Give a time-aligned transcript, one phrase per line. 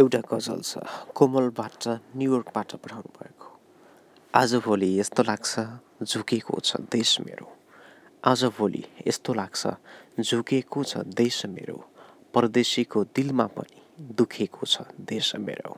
[0.00, 0.78] एउटा गजल छ
[1.18, 1.86] कोमलबाट
[2.16, 3.46] न्युयोर्कबाट पठाउनु भएको।
[4.34, 5.52] आजभोलि यस्तो लाग्छ
[6.02, 7.46] झुकेको छ देश मेरो।
[8.24, 9.66] आजभोलि यस्तो लाग्छ
[10.20, 11.78] झुकेको छ देश मेरो।
[12.34, 13.80] परदेशीको दिलमा पनि
[14.14, 15.74] दुखेको छ देश मेरो।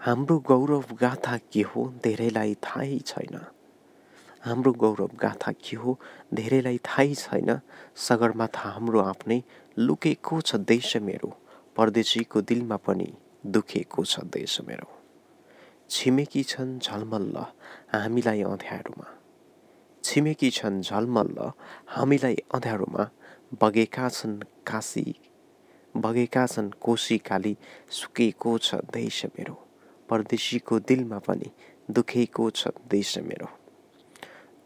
[0.00, 3.36] हाम्रो गौरव गाथा के हो धेरैलाई थाहै छैन।
[4.44, 5.98] हाम्रो गौरव गाथा के हो
[6.34, 7.60] धेरैलाई थाहै छैन।
[8.08, 9.42] सगरमाथा हाम्रो आफ्नै
[9.78, 11.36] लुकेको छ देश मेरो।
[11.80, 13.12] परदेशीको दिलमा पनि
[13.46, 14.88] दुखेको छ देश मेरो।
[15.90, 17.44] छिमेकी छन् झलमल्ल
[17.94, 19.06] हामीलाई अँध्यारोमा।
[20.04, 21.50] छिमेकी छन् झलमल्ल
[21.88, 23.08] हामीलाई अँध्यारोमा।
[23.62, 25.14] बगेका छन् काशी
[25.96, 27.56] बगेका छन् कोशी काली
[27.90, 29.56] सुकेको छ देश मेरो।
[30.08, 31.50] परदेशीको दिलमा पनि
[31.90, 33.48] दुखेको छ देश मेरो।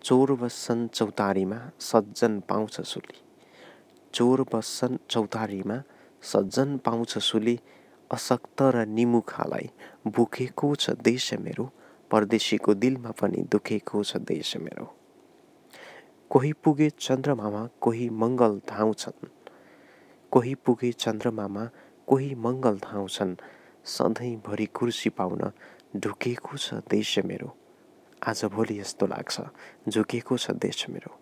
[0.02, 3.22] चोर बस्छन् चौतारीमा सज्जन पाउँछ सुली।
[4.14, 5.82] चोर बस्छन् चौतारीमा
[6.24, 7.58] सज्जन पाउँछ सुली
[8.10, 9.70] अशक्त र निमुखालाई।
[10.06, 11.70] भुकेको छ देश मेरो
[12.10, 14.86] परदेशीको दिलमा पनि दुखेको छ देश मेरो।
[16.30, 19.28] कोही पुगे चन्द्रमामा कोही मङ्गल धाउँछन्।
[20.32, 21.68] कोही पुगे चन्द्रमामा
[22.08, 23.36] कोही मङ्गल धाउँछन्।
[23.84, 25.52] सधैँभरि कुर्सी पाउन
[25.96, 27.54] ढुकेको छ देश मेरो।
[28.26, 29.40] आजभोलि यस्तो लाग्छ
[29.88, 31.18] झुकेको छ देश मेरो।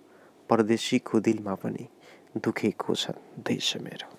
[0.51, 1.89] परदेशीको दिलमा पनि
[2.37, 4.12] दुखेको छ देश मेरो।